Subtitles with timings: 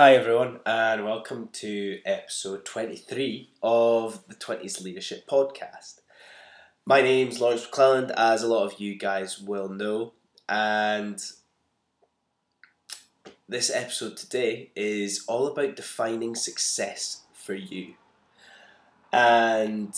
[0.00, 6.00] Hi, everyone, and welcome to episode 23 of the 20s Leadership Podcast.
[6.86, 10.14] My name's Lawrence McClelland, as a lot of you guys will know,
[10.48, 11.22] and
[13.46, 17.92] this episode today is all about defining success for you.
[19.12, 19.94] And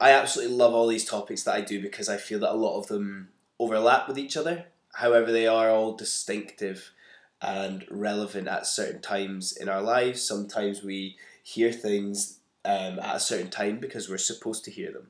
[0.00, 2.80] I absolutely love all these topics that I do because I feel that a lot
[2.80, 3.28] of them
[3.60, 4.64] overlap with each other.
[4.94, 6.90] However, they are all distinctive
[7.44, 10.22] and relevant at certain times in our lives.
[10.22, 15.08] Sometimes we hear things um, at a certain time because we're supposed to hear them.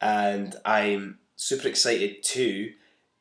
[0.00, 2.72] And I'm super excited to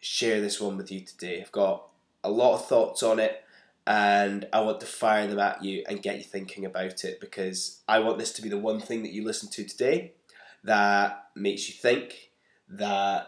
[0.01, 1.39] share this one with you today.
[1.41, 1.87] I've got
[2.23, 3.43] a lot of thoughts on it
[3.87, 7.81] and I want to fire them at you and get you thinking about it because
[7.87, 10.13] I want this to be the one thing that you listen to today
[10.63, 12.31] that makes you think,
[12.69, 13.27] that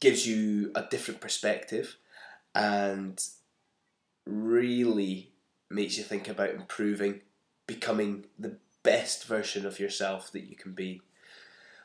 [0.00, 1.96] gives you a different perspective,
[2.54, 3.22] and
[4.26, 5.32] really
[5.70, 7.20] makes you think about improving,
[7.66, 11.00] becoming the best version of yourself that you can be.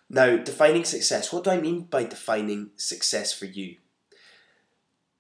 [0.10, 1.32] Now, defining success.
[1.32, 3.78] What do I mean by defining success for you?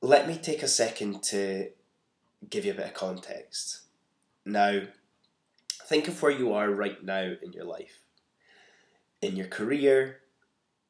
[0.01, 1.69] Let me take a second to
[2.49, 3.81] give you a bit of context.
[4.45, 4.81] Now,
[5.85, 8.01] think of where you are right now in your life,
[9.21, 10.21] in your career,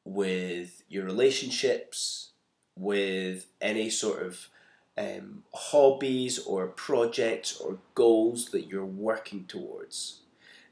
[0.04, 2.30] with your relationships,
[2.74, 4.48] with any sort of
[4.96, 10.20] um, hobbies or projects or goals that you're working towards.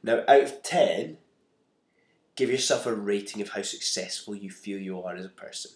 [0.02, 1.18] Now, out of 10,
[2.36, 5.72] give yourself a rating of how successful you feel you are as a person.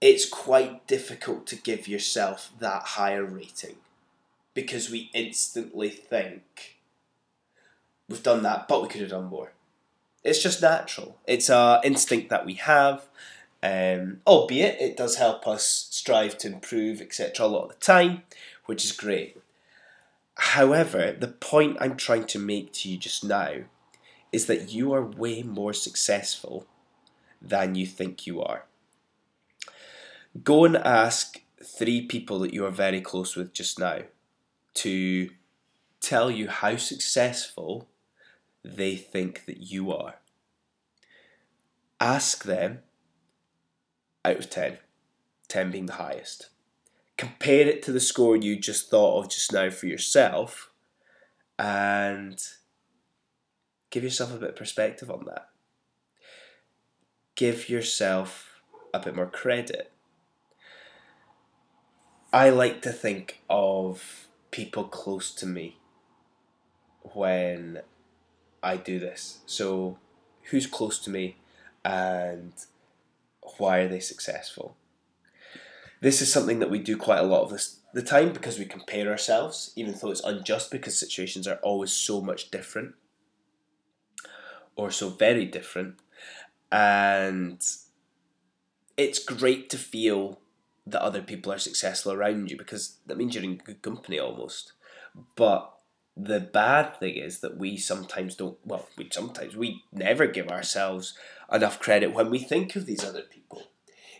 [0.00, 3.76] It's quite difficult to give yourself that higher rating
[4.54, 6.78] because we instantly think
[8.08, 9.52] we've done that, but we could have done more.
[10.24, 11.18] It's just natural.
[11.26, 13.06] It's a instinct that we have
[13.62, 18.22] um, albeit it does help us strive to improve, etc., a lot of the time,
[18.66, 19.36] which is great.
[20.34, 23.64] However, the point I'm trying to make to you just now
[24.32, 26.66] is that you are way more successful
[27.42, 28.64] than you think you are.
[30.42, 34.00] Go and ask three people that you are very close with just now
[34.74, 35.30] to
[36.00, 37.88] tell you how successful
[38.64, 40.16] they think that you are.
[41.98, 42.80] Ask them
[44.24, 44.78] out of 10,
[45.48, 46.48] 10 being the highest.
[47.16, 50.70] Compare it to the score you just thought of just now for yourself
[51.58, 52.42] and
[53.90, 55.48] give yourself a bit of perspective on that.
[57.34, 58.60] Give yourself
[58.94, 59.92] a bit more credit.
[62.32, 65.76] I like to think of people close to me
[67.02, 67.80] when
[68.62, 69.40] I do this.
[69.46, 69.98] So,
[70.44, 71.36] who's close to me
[71.84, 72.52] and
[73.58, 74.76] why are they successful?
[76.00, 78.64] This is something that we do quite a lot of this the time because we
[78.64, 82.94] compare ourselves, even though it's unjust because situations are always so much different
[84.76, 85.96] or so very different.
[86.70, 87.60] And
[88.96, 90.40] it's great to feel
[90.86, 94.72] that other people are successful around you because that means you're in good company almost.
[95.36, 95.72] But
[96.16, 101.16] the bad thing is that we sometimes don't well we sometimes we never give ourselves
[101.52, 103.64] enough credit when we think of these other people.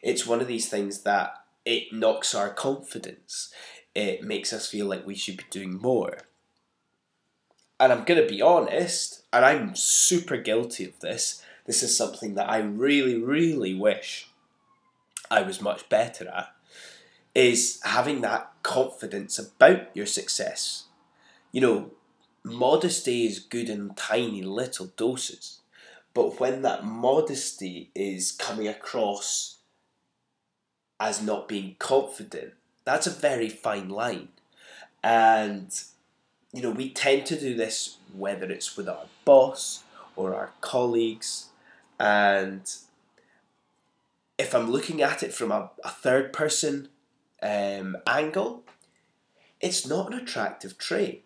[0.03, 3.53] It's one of these things that it knocks our confidence.
[3.95, 6.19] It makes us feel like we should be doing more.
[7.79, 12.35] And i'm going to be honest and i'm super guilty of this this is something
[12.35, 14.29] that i really really wish
[15.31, 16.55] i was much better at
[17.35, 20.85] is having that confidence about your success.
[21.53, 21.91] You know,
[22.43, 25.60] modesty is good in tiny little doses.
[26.13, 29.59] But when that modesty is coming across
[30.99, 32.55] as not being confident,
[32.85, 34.29] that's a very fine line.
[35.03, 35.71] And,
[36.53, 39.85] you know, we tend to do this whether it's with our boss
[40.17, 41.47] or our colleagues.
[41.99, 42.63] And
[44.37, 46.89] if I'm looking at it from a, a third person
[47.43, 48.65] um, angle,
[49.61, 51.25] it's not an attractive trait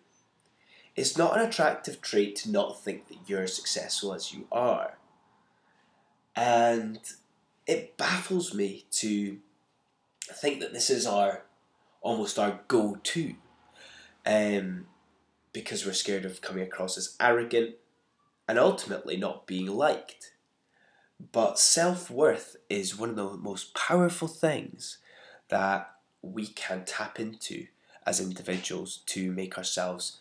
[0.95, 4.97] it's not an attractive trait to not think that you're successful as you are.
[6.35, 6.99] And
[7.67, 9.37] it baffles me to
[10.31, 11.43] think that this is our
[12.01, 13.35] almost our go to.
[14.25, 14.87] Um,
[15.53, 17.75] because we're scared of coming across as arrogant
[18.47, 20.33] and ultimately not being liked.
[21.31, 24.97] But self worth is one of the most powerful things
[25.47, 27.67] that we can tap into
[28.05, 30.19] as individuals to make ourselves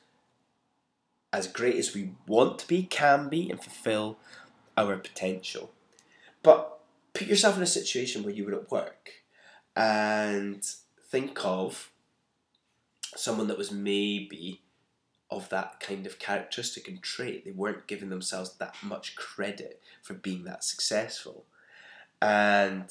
[1.35, 4.17] as great as we want to be, can be, and fulfill
[4.77, 5.73] our potential.
[6.45, 6.79] But
[7.13, 9.11] put yourself in a situation where you were at work
[9.75, 10.65] and
[11.11, 11.91] think of
[13.17, 14.61] someone that was maybe
[15.29, 17.45] of that kind of characteristic and trait.
[17.45, 21.47] They weren't giving themselves that much credit for being that successful.
[22.23, 22.89] And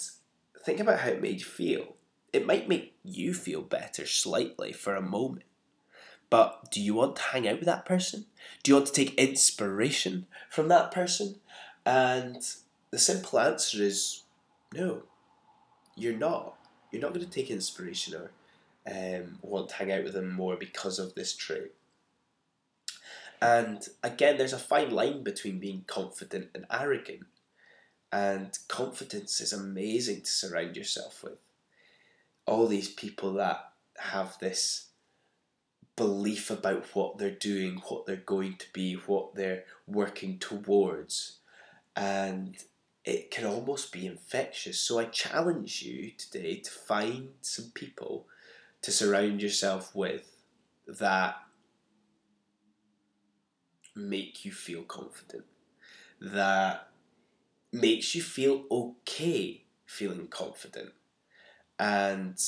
[0.66, 1.96] think about how it made you feel.
[2.34, 5.46] It might make you feel better slightly for a moment.
[6.34, 8.26] But do you want to hang out with that person?
[8.64, 11.36] Do you want to take inspiration from that person?
[11.86, 12.42] And
[12.90, 14.24] the simple answer is
[14.74, 15.04] no,
[15.96, 16.56] you're not.
[16.92, 18.32] You're not going to take inspiration or
[18.92, 21.72] um, want to hang out with them more because of this trait.
[23.40, 27.28] And again, there's a fine line between being confident and arrogant.
[28.12, 31.38] And confidence is amazing to surround yourself with.
[32.48, 34.88] All these people that have this
[35.96, 41.38] belief about what they're doing, what they're going to be, what they're working towards.
[41.96, 42.58] And
[43.06, 44.80] it can almost be infectious.
[44.80, 48.28] So I challenge you today to find some people
[48.82, 50.36] to surround yourself with
[50.88, 51.36] that
[53.96, 55.46] make you feel confident,
[56.20, 56.90] that
[57.72, 60.92] makes you feel okay feeling confident,
[61.78, 62.40] and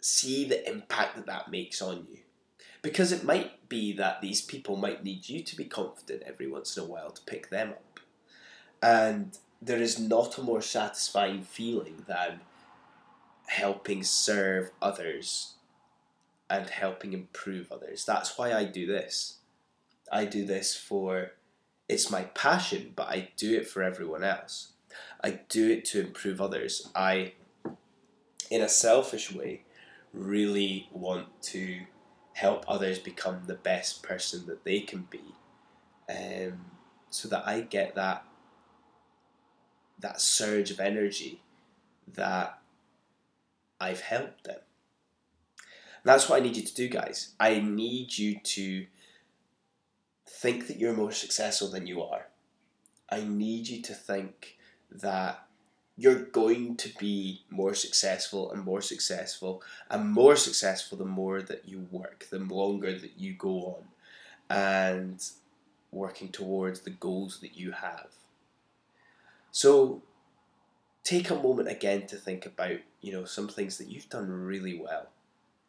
[0.00, 2.18] see the impact that that makes on you.
[2.86, 6.76] Because it might be that these people might need you to be confident every once
[6.76, 7.98] in a while to pick them up.
[8.80, 12.42] And there is not a more satisfying feeling than
[13.48, 15.54] helping serve others
[16.48, 18.04] and helping improve others.
[18.04, 19.38] That's why I do this.
[20.12, 21.32] I do this for
[21.88, 24.74] it's my passion, but I do it for everyone else.
[25.24, 26.88] I do it to improve others.
[26.94, 27.32] I,
[28.48, 29.64] in a selfish way,
[30.12, 31.80] really want to
[32.36, 35.34] help others become the best person that they can be,
[36.10, 36.66] um,
[37.08, 38.24] so that I get that
[39.98, 41.40] that surge of energy
[42.06, 42.58] that
[43.80, 44.60] I've helped them.
[46.04, 47.34] that's what I need you to do, guys.
[47.40, 48.86] I need you to
[50.28, 52.26] think that you're more successful than you are.
[53.10, 54.58] I need you to think
[54.90, 55.46] that
[55.96, 61.66] you're going to be more successful and more successful and more successful the more that
[61.66, 63.84] you work, the longer that you go on
[64.50, 65.30] and
[65.90, 68.08] working towards the goals that you have.
[69.50, 70.02] So
[71.02, 74.78] take a moment again to think about, you know, some things that you've done really
[74.78, 75.08] well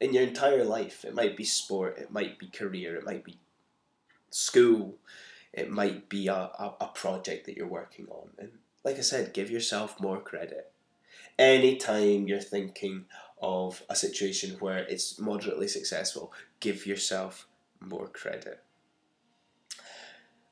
[0.01, 1.05] in your entire life.
[1.05, 3.37] It might be sport, it might be career, it might be
[4.29, 4.95] school,
[5.53, 8.29] it might be a, a, a project that you're working on.
[8.37, 8.51] And
[8.87, 10.71] like I said, give yourself more credit.
[11.37, 13.03] Anytime you're thinking
[13.41, 16.31] of a situation where it's moderately successful,
[16.61, 17.47] give yourself
[17.81, 18.63] more credit.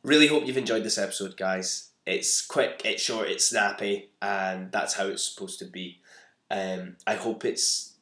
[0.04, 1.92] Really hope you've enjoyed this episode, guys.
[2.06, 6.02] It's quick, it's short, it's snappy, and that's how it's supposed to be.
[6.52, 7.94] Um, I hope it's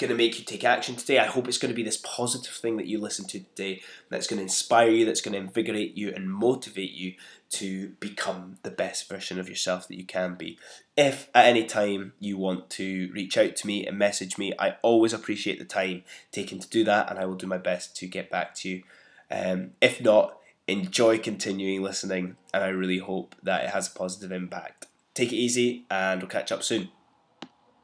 [0.00, 1.18] going to make you take action today.
[1.18, 4.26] I hope it's going to be this positive thing that you listen to today that's
[4.26, 7.14] going to inspire you, that's going to invigorate you and motivate you
[7.50, 10.58] to become the best version of yourself that you can be.
[10.96, 14.76] If at any time you want to reach out to me and message me, I
[14.82, 18.06] always appreciate the time taken to do that and I will do my best to
[18.06, 18.82] get back to you.
[19.30, 24.32] Um, if not, enjoy continuing listening and I really hope that it has a positive
[24.32, 24.86] impact.
[25.14, 26.90] Take it easy and we'll catch up soon.